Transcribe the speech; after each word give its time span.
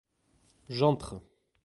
J'entre. 0.67 1.21